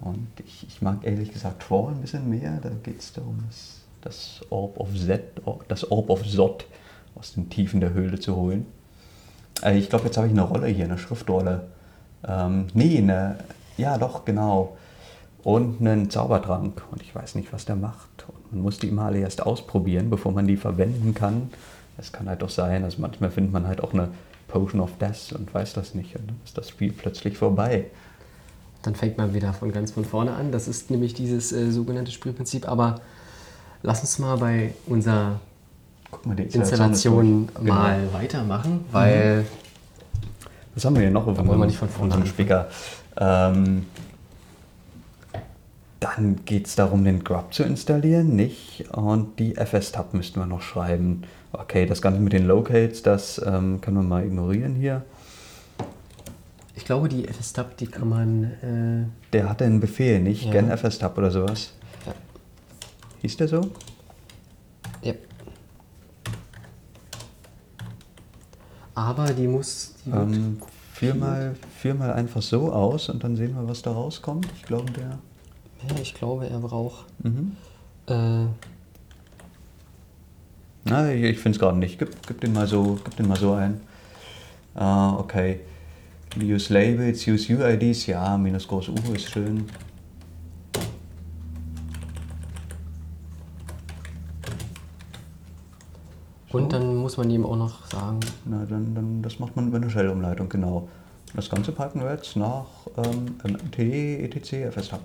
[0.00, 2.60] Und ich, ich mag ehrlich gesagt Troll ein bisschen mehr.
[2.62, 6.64] Da geht es darum, das, das Orb of Zed, das Orb of Zod
[7.14, 8.66] aus den Tiefen der Höhle zu holen.
[9.62, 11.68] Äh, ich glaube, jetzt habe ich eine Rolle hier, eine Schriftrolle.
[12.26, 13.38] Ähm, nee, eine,
[13.76, 14.76] ja doch, genau.
[15.42, 16.82] Und einen Zaubertrank.
[16.90, 18.26] Und ich weiß nicht, was der macht.
[18.28, 21.50] Und man muss die immer alle erst ausprobieren, bevor man die verwenden kann.
[21.96, 24.08] Es kann halt doch sein, also manchmal findet man halt auch eine
[24.46, 26.14] Potion of Death und weiß das nicht.
[26.16, 27.86] Und dann ist das Spiel plötzlich vorbei.
[28.82, 30.52] Dann fängt man wieder von ganz von vorne an.
[30.52, 32.68] Das ist nämlich dieses äh, sogenannte Spielprinzip.
[32.68, 33.00] Aber
[33.82, 35.40] lass uns mal bei unserer
[36.10, 36.92] Guck mal, die Installation
[37.46, 37.64] ist durch.
[37.64, 37.74] Genau.
[37.74, 39.44] mal weitermachen, weil
[40.74, 42.26] Was haben wir hier noch auf wollen wir unserem, nicht von vorne unserem.
[42.26, 42.68] Speaker?
[43.18, 43.86] Ähm,
[46.00, 48.84] dann geht es darum, den Grub zu installieren, nicht?
[48.92, 51.22] Und die FS-Tab müssten wir noch schreiben.
[51.52, 55.02] Okay, das Ganze mit den Locales, das ähm, können wir mal ignorieren hier.
[56.76, 58.44] ich glaube, die FS-Tab, die kann man.
[58.62, 60.44] Äh, Der hatte einen Befehl, nicht?
[60.44, 60.52] Ja.
[60.52, 61.72] Gen FS-Tab oder sowas.
[62.06, 62.12] ja,
[63.22, 63.60] Hieß der so?
[65.02, 65.14] ja.
[68.98, 69.94] Aber die muss.
[70.04, 70.58] Die Ähm,
[70.92, 74.48] führ, mal, führ mal einfach so aus und dann sehen wir, was da rauskommt.
[74.56, 75.20] Ich glaube, der.
[75.88, 77.06] ja, ich glaube, er braucht.
[77.22, 77.56] Mhm.
[78.08, 78.46] Äh,
[80.84, 81.96] Na, ich, ich finde es gerade nicht.
[82.00, 83.80] Gib, gib, den mal so, gib den mal so ein.
[84.74, 85.60] Ah, okay.
[86.36, 88.06] Use Labels, use UIDs.
[88.06, 89.64] Ja, minus groß U ist schön.
[96.50, 99.78] Und dann muss man ihm auch noch sagen, Na, dann, dann, das macht man über
[99.78, 100.90] eine Shell-Umleitung, genau.
[101.34, 102.66] Das Ganze packen wir jetzt nach
[102.98, 105.00] ähm, MMT, etc, FS-Hub.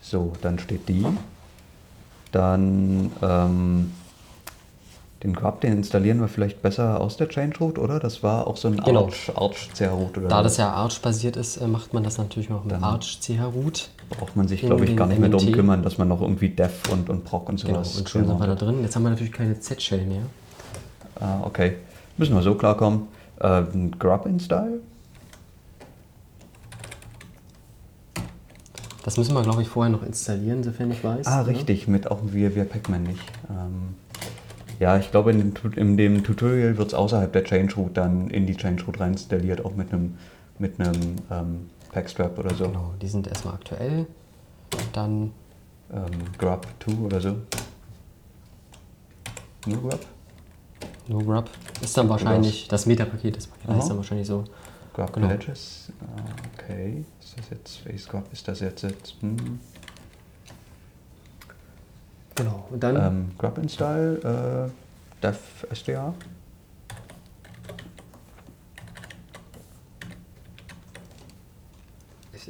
[0.00, 1.06] So, dann steht die.
[2.32, 3.92] Dann ähm,
[5.22, 8.00] den Grub, den installieren wir vielleicht besser aus der Change Root, oder?
[8.00, 9.04] Das war auch so ein Genau.
[9.04, 10.28] Arch, Arch CH-Root, oder?
[10.28, 13.90] da das ja Arch-basiert ist, äh, macht man das natürlich noch mit Dann- Arch-CH-Root.
[14.08, 16.72] braucht man sich, glaube ich, gar nicht mehr darum kümmern, dass man noch irgendwie Dev
[16.90, 18.82] und, und Proc und Genau, sowas und schon sind wir da drin.
[18.82, 20.22] Jetzt haben wir natürlich keine Z-Shell mehr.
[21.20, 21.76] Ah, okay.
[22.16, 23.02] Müssen wir so klarkommen.
[23.40, 23.62] Äh,
[23.98, 24.80] Grub Install?
[29.04, 31.26] Das müssen wir, glaube ich, vorher noch installieren, sofern ich weiß.
[31.26, 31.48] Ah, ne?
[31.48, 33.22] richtig, mit auch via, via Pacman nicht.
[33.48, 33.94] Ähm,
[34.80, 38.28] ja, ich glaube, in dem, in dem Tutorial wird es außerhalb der Change Root dann
[38.30, 40.16] in die Change Root rein installiert, auch mit einem
[40.58, 42.66] mit einem ähm, Packstrap oder so.
[42.68, 44.06] Genau, die sind erstmal aktuell.
[44.92, 45.32] Dann,
[45.92, 46.06] Ähm,
[46.38, 47.36] Grub 2 oder so.
[49.66, 50.00] Nur Grub?
[51.08, 51.50] no Grub.
[51.80, 53.76] Ist dann wahrscheinlich, das Meta-Paket, das Paket Aha.
[53.78, 54.44] heißt dann wahrscheinlich so.
[54.94, 55.26] Grub Genau.
[55.28, 55.92] Pledges.
[56.00, 56.20] Ah,
[56.58, 57.04] Okay.
[57.20, 58.24] Ist das jetzt Space Grub?
[58.32, 59.14] Ist das jetzt jetzt?
[59.20, 59.58] Hm.
[62.34, 62.66] Genau.
[62.70, 65.38] Und dann, Ähm, Grub Install, äh, Dev
[65.72, 66.14] SDA.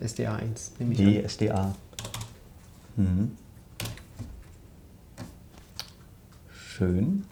[0.02, 1.24] SDA 1, nehme ich Die an.
[1.24, 1.74] SDA.
[2.96, 3.36] Mhm.
[6.52, 7.24] Schön.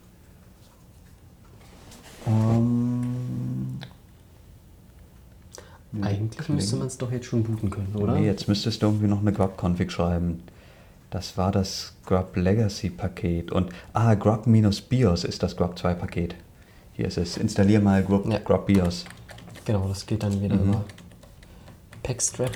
[2.27, 3.79] Ähm,
[6.03, 8.15] Eigentlich müsste man es doch jetzt schon booten können, oder?
[8.15, 10.43] Nee, jetzt müsstest du irgendwie noch eine Grub-Config schreiben.
[11.11, 13.51] Das war das Grub Legacy Paket.
[13.51, 16.35] Und, ah, Grub-BIOS ist das Grub 2 Paket.
[16.93, 17.37] Hier ist es.
[17.37, 18.39] Installier mal Grub, Ja.
[18.39, 19.05] Grub BIOS.
[19.65, 20.69] Genau, das geht dann wieder Mhm.
[20.71, 20.85] über
[22.03, 22.53] Packstrap.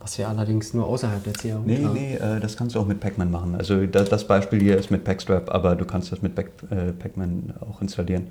[0.00, 1.92] Was wir allerdings nur außerhalb der CAU Nee, haben.
[1.94, 3.54] nee, äh, das kannst du auch mit Pacman machen.
[3.54, 6.92] Also da, das Beispiel hier ist mit Packstrap, aber du kannst das mit Pac, äh,
[6.92, 8.28] Pacman auch installieren.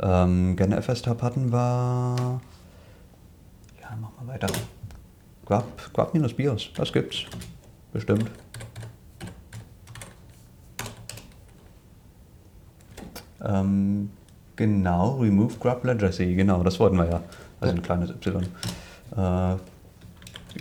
[0.00, 2.40] Ähm, gerne FS-Tab hatten wir.
[3.80, 4.48] Ja, mach mal weiter.
[5.46, 7.24] Grub, Grub minus BIOS, das gibt's.
[7.92, 8.30] Bestimmt.
[13.42, 14.10] Ähm,
[14.56, 17.22] genau, Remove Grub Legacy, genau, das wollten wir ja.
[17.60, 18.42] Also ein kleines Y.
[19.16, 19.18] Äh,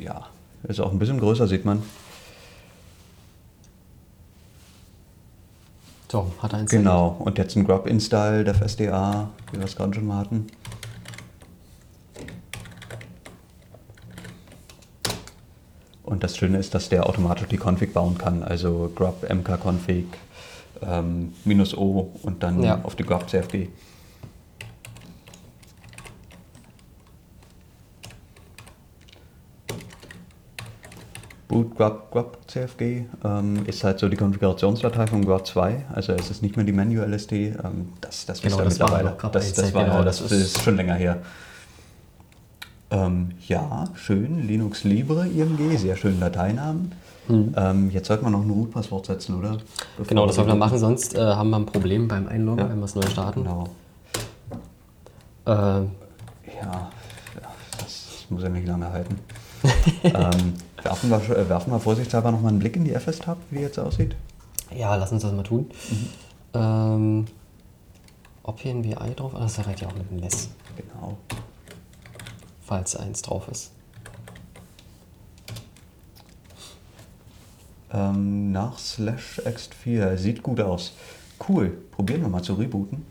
[0.03, 0.27] ja,
[0.63, 1.81] ist auch ein bisschen größer, sieht man.
[6.11, 6.85] So, hat er installiert.
[6.85, 10.47] Genau, und jetzt ein Grub Install, Dev SDA, wie wir es gerade schon mal hatten.
[16.15, 20.05] Und das Schöne ist, dass der automatisch die Config bauen kann, also Grub mk-config
[20.81, 22.79] ähm, minus O und dann Ja.
[22.83, 23.67] auf die Grub CFG.
[31.47, 36.31] Boot Grub, Grub CFG ähm, ist halt so die Konfigurationsdatei von Grub 2, also es
[36.31, 39.17] ist nicht mehr die Manual LSD, ähm, das, das wisst Genau, ihr war mittlerweile.
[39.31, 41.17] das, 1, das, war, genau, das ist, ist- schon länger her.
[42.95, 46.93] Ähm, ja, schön, Linux Libre IMG, sehr schönen Dateinamen.
[47.27, 49.57] Ähm, jetzt sollte man noch ein Root-Passwort setzen, oder?
[49.97, 50.05] Bevor.
[50.07, 52.69] Genau, das sollten wir machen, sonst äh, haben wir ein Problem beim Einloggen, Ja.
[52.69, 53.43] wenn wir es neu starten.
[53.43, 53.67] Genau.
[55.45, 55.89] Äh, Ja,
[56.61, 56.89] ja,
[57.79, 59.19] das muss ja nicht lange halten.
[60.03, 60.53] ähm,
[60.83, 63.79] werfen, wir, äh, werfen wir vorsichtshalber nochmal einen Blick in die FS-Tab, wie die jetzt
[63.79, 64.15] aussieht.
[64.75, 65.65] ja, lass uns das mal tun.
[65.89, 66.07] Mhm.
[66.53, 67.25] Ähm,
[68.43, 69.39] ob hier ein VI drauf ist?
[69.39, 71.17] Ah, das reicht ja auch mit dem Less, Genau.
[72.65, 73.71] Falls eins drauf ist.
[77.93, 80.17] Ähm, nach slash ext4.
[80.17, 80.93] Sieht gut aus.
[81.47, 81.77] Cool.
[81.91, 83.05] Probieren wir mal zu rebooten.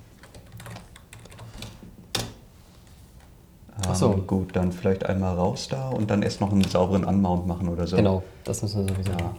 [3.92, 4.12] So.
[4.14, 7.68] Ähm, gut, dann vielleicht einmal raus da und dann erst noch einen sauberen Unmount machen
[7.68, 7.96] oder so.
[7.96, 9.16] Genau, das müssen wir sowieso Ja.
[9.18, 9.38] machen.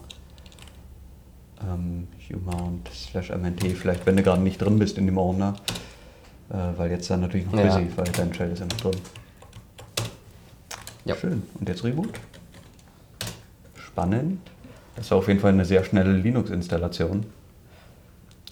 [1.67, 3.63] Ähm, umount slash mnt.
[3.75, 5.55] Vielleicht, wenn du gerade nicht drin bist in dem Ordner.
[6.49, 7.65] Äh, weil jetzt dann natürlich noch Ja.
[7.75, 9.01] busy, weil dein Shell ist ja noch drin.
[11.05, 11.15] Ja.
[11.15, 11.43] Schön.
[11.59, 12.09] Und jetzt Reboot.
[13.75, 14.39] Spannend.
[14.95, 17.25] Das war auf jeden Fall eine sehr schnelle Linux-Installation.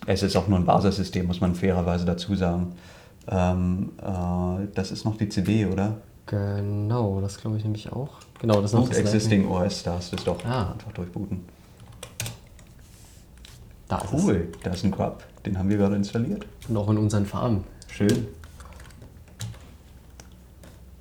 [0.06, 2.74] Es ist auch nur ein Basissystem, muss man fairerweise dazu sagen.
[3.28, 5.98] Ähm, äh, das ist noch die CD, oder?
[6.26, 8.20] Genau, das glaube ich nämlich auch.
[8.40, 10.44] Genau, das ist noch Boot Existing OS, da hast du es doch.
[10.46, 10.74] Ah.
[10.74, 11.42] Einfach durchbooten.
[13.88, 15.24] Da Cool, da ist ein Grub.
[15.46, 16.46] Den haben wir gerade installiert.
[16.68, 17.64] Und auch in unseren Farben.
[17.88, 18.28] Schön.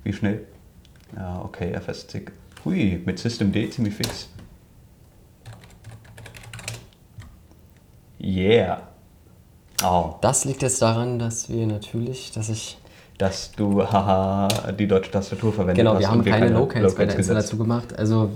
[0.03, 0.45] Wie schnell?
[1.15, 2.31] Ja, okay, FS-Zick.
[2.65, 4.29] Hui, mit Systemd ziemlich fix.
[8.19, 8.87] Yeah.
[9.83, 12.77] Oh, Das liegt jetzt daran, dass wir natürlich, dass ich.
[13.17, 15.99] dass du, haha, die deutsche Tastatur verwendet Genau, hast.
[15.99, 17.19] wir haben und keine Locals bei der gesetzt.
[17.29, 17.93] Installation gemacht.
[17.99, 18.29] Also.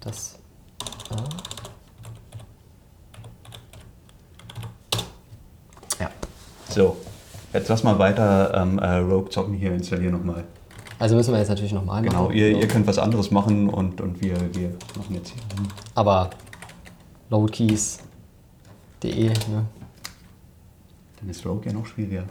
[0.00, 0.36] Das.
[6.00, 6.10] Ja.
[6.68, 6.96] So,
[7.52, 10.44] jetzt lass mal weiter ähm, äh, Rogue zocken hier, installier nochmal.
[10.98, 12.36] Also müssen wir jetzt natürlich nochmal Genau, machen.
[12.36, 12.58] ihr, So.
[12.60, 15.42] ihr könnt was anderes machen und, und wir, wir machen jetzt hier.
[15.94, 16.30] Aber
[17.30, 19.66] loadkeys.de, ne?
[21.20, 22.24] Dann ist Rogue ja noch schwieriger.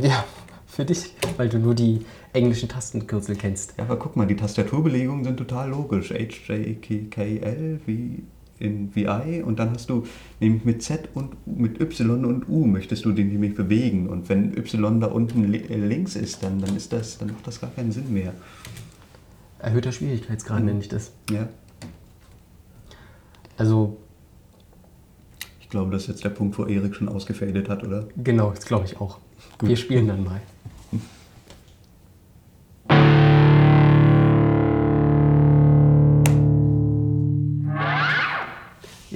[0.00, 0.24] Ja,
[0.66, 3.74] für dich, weil du nur die englischen Tastenkürzel kennst.
[3.76, 6.10] Ja, aber guck mal, die Tastaturbelegungen sind total logisch.
[6.10, 8.22] H, J, K, K, L, wie
[8.60, 10.06] in VI und dann hast du
[10.38, 14.08] nämlich mit Z und mit Y und U möchtest du den nämlich bewegen.
[14.08, 17.60] Und wenn Y da unten äh, links ist, dann, dann ist das, dann macht das
[17.60, 18.34] gar keinen Sinn mehr.
[19.58, 21.12] Erhöhter Schwierigkeitsgrad nenne ich das.
[21.30, 21.48] Ja.
[23.56, 23.98] Also,
[25.60, 28.08] Ich glaube, das ist jetzt der Punkt, wo Erik schon ausgefadet hat, oder?
[28.16, 29.18] genau, das glaube ich auch.
[29.60, 30.40] Wir spielen dann mal.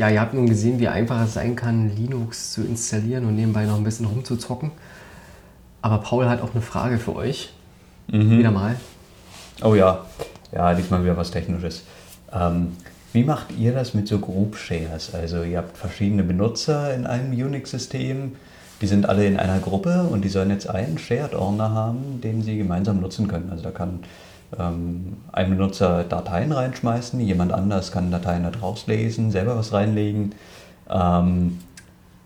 [0.05, 3.65] Ja, ihr habt nun gesehen, wie einfach es sein kann, Linux zu installieren und nebenbei
[3.65, 4.71] noch ein bisschen rumzuzocken.
[5.81, 7.55] Aber Paul hat auch eine Frage für euch.
[8.09, 8.77] Wieder mal.
[9.63, 10.05] Oh ja,
[10.53, 11.85] ja, diesmal wieder was Technisches.
[12.35, 12.77] Ähm,
[13.15, 15.15] wie macht ihr das mit so Group Shares?
[15.15, 18.33] Also ihr habt verschiedene Benutzer in einem Unix-System,
[18.83, 22.59] die sind alle in einer Gruppe und die sollen jetzt einen Shared-Ordner haben, den sie
[22.59, 23.49] gemeinsam nutzen können.
[23.51, 24.01] Also da kann
[24.59, 30.35] ein Benutzer Dateien reinschmeißen, jemand anders kann Dateien da draus lesen, selber was reinlegen.
[30.89, 31.59] Ähm,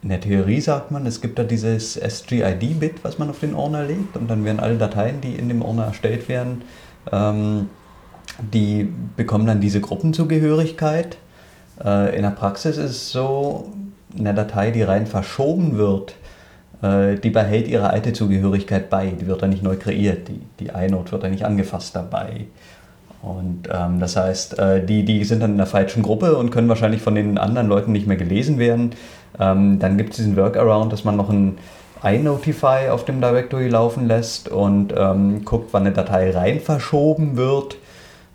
[0.02, 3.84] in der Theorie sagt man, es gibt da dieses SGID-Bit, was man auf den Ordner
[3.84, 6.62] legt und dann werden alle Dateien, die in dem Ordner erstellt werden,
[7.10, 7.68] ähm,
[8.52, 11.18] die bekommen dann diese Gruppenzugehörigkeit.
[11.84, 13.72] Äh, in der Praxis ist es so,
[14.16, 16.14] eine Datei, die rein verschoben wird,
[16.80, 19.06] die behält ihre alte Zugehörigkeit bei.
[19.20, 20.28] Die wird dann nicht neu kreiert.
[20.28, 22.46] Die, die iNode wird dann nicht angefasst dabei.
[23.20, 26.68] Und ähm, das heißt, äh, die, die sind dann in der falschen Gruppe und können
[26.68, 28.92] wahrscheinlich von den anderen Leuten nicht mehr gelesen werden.
[29.40, 31.58] Ähm, dann gibt es diesen Workaround, dass man noch ein
[32.02, 37.76] iNotify auf dem Directory laufen lässt und ähm, guckt, wann eine Datei rein verschoben wird,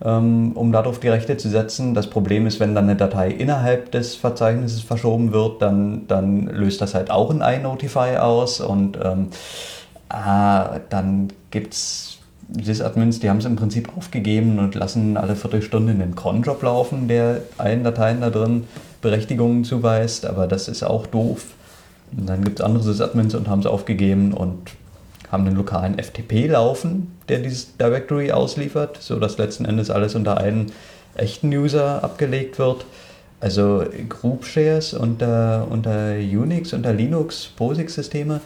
[0.04, 1.94] um darauf die Rechte zu setzen.
[1.94, 6.82] Das Problem ist, wenn dann eine Datei innerhalb des Verzeichnisses verschoben wird, dann, dann löst
[6.82, 9.30] das halt auch ein iNotify aus und ähm,
[10.10, 12.18] ah, dann gibt es
[12.62, 17.42] Sysadmins, die haben es im Prinzip aufgegeben und lassen alle Viertelstunde einen Cronjob laufen, der
[17.58, 18.66] allen Dateien da drin
[19.02, 21.46] Berechtigungen zuweist, aber das ist auch doof.
[22.16, 24.72] Und dann gibt es andere Sysadmins und haben es aufgegeben und
[25.34, 30.72] haben einen lokalen FTP laufen, der dieses Directory ausliefert, sodass letzten Endes alles unter einen
[31.16, 32.86] echten User abgelegt wird.
[33.42, 38.40] Also Group Shares unter, unter Unix, unter Linux, POSIX-Systeme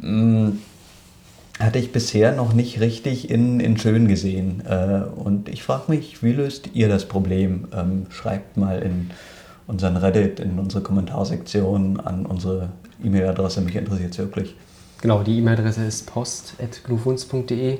[0.00, 0.52] mh,
[1.60, 4.62] hatte ich bisher noch nicht richtig in, in schön gesehen.
[4.66, 7.68] Äh, und ich frage mich, wie löst ihr das Problem?
[7.72, 9.10] Ähm, schreibt mal in
[9.66, 12.70] unseren Reddit, in unsere Kommentarsektion an unsere
[13.04, 14.56] E-Mail-Adresse, mich interessiert es wirklich.
[15.04, 17.76] Genau, die E-Mail-Adresse ist post.gnufunds.de.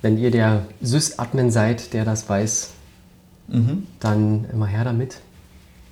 [0.00, 2.70] Wenn ihr der Sys-Admin seid, der das weiß,
[3.48, 3.82] Mhm.
[3.98, 5.16] dann immer her damit.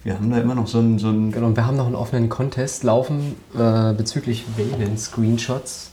[0.05, 2.29] Wir haben da immer noch so ein, so Genau, und wir haben noch einen offenen
[2.29, 5.91] Contest laufen äh, bezüglich Valence-Screenshots.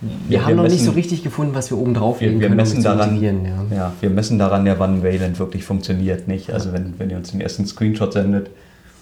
[0.00, 2.42] Wir Ja, haben wir noch nicht messen- so richtig gefunden, was wir oben drauflegen wir,
[2.42, 3.20] wir können, um messen es zu daran.
[3.20, 3.76] Ja.
[3.76, 6.52] ja, wir messen daran ja, wann Wayland wirklich funktioniert, nicht?
[6.52, 8.50] Also wenn, wenn ihr uns den ersten Screenshot sendet,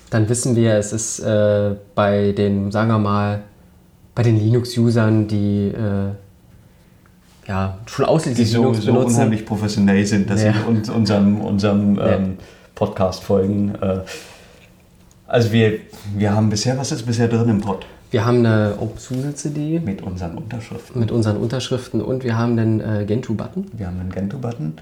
[0.09, 3.42] Dann wissen wir, es ist äh, bei den, sagen wir mal,
[4.14, 6.11] bei den Linux-Usern, die äh,
[7.49, 9.14] ja, schon die ausschließlich so, Linux so benutzen.
[9.14, 10.53] unheimlich professionell sind, dass Ja.
[10.53, 12.09] sie uns, unserem, unserem Ja.
[12.16, 12.37] ähm,
[12.75, 13.75] Podcast folgen.
[13.81, 13.99] Äh,
[15.27, 15.79] also wir,
[16.16, 17.87] wir haben bisher, was ist bisher drin im Pod?
[18.11, 20.99] Wir haben eine OpenSUSE-CD Mit unseren Unterschriften.
[20.99, 23.66] mit unseren Unterschriften und wir haben den äh, Gentoo-Button.
[23.73, 24.73] Wir haben einen Gentoo-Button.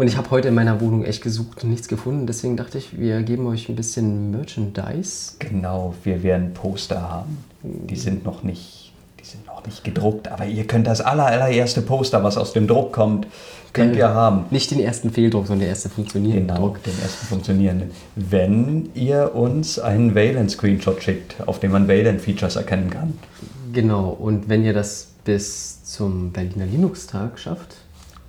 [0.00, 2.26] Und ich habe heute in meiner Wohnung echt gesucht und nichts gefunden.
[2.26, 5.32] Deswegen dachte ich, wir geben euch ein bisschen Merchandise.
[5.40, 7.36] Genau, wir werden Poster haben.
[7.62, 11.82] Die sind noch nicht, die sind noch nicht gedruckt, aber ihr könnt das aller, allererste
[11.82, 13.26] Poster, was aus dem Druck kommt,
[13.74, 14.46] könnt Äh, ihr haben.
[14.50, 16.82] Nicht den ersten Fehldruck, sondern der erste funktionierende Genau, Druck.
[16.82, 17.90] den ersten funktionierenden.
[18.16, 23.18] Wenn ihr uns einen Wayland-Screenshot schickt, auf dem man Wayland-Features erkennen kann,
[23.74, 24.08] Genau.
[24.18, 27.76] Und wenn ihr das bis zum Berliner Linux-Tag schafft,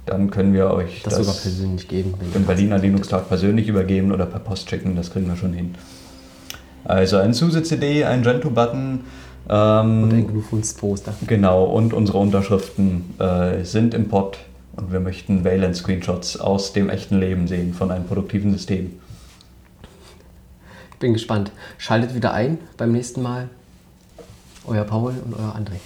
[0.06, 2.14] dann können wir euch das, das, sogar persönlich geben.
[2.34, 2.78] im Berliner.
[2.78, 5.76] Linux-Tag persönlich übergeben oder per Post schicken, das kriegen wir schon hin.
[6.84, 9.02] Also ein SUSE-CD, ein Gentoo-Button,
[9.50, 11.14] ähm, Und ein Gnufunds-Poster.
[11.28, 14.40] Genau, und unsere Unterschriften äh, sind im Pod
[14.76, 19.00] und wir möchten Valence-Screenshots aus dem echten Leben sehen von einem produktiven System.
[20.92, 21.52] Ich bin gespannt.
[21.78, 23.50] Schaltet wieder ein beim nächsten Mal.
[24.66, 25.80] Euer Paul und euer André.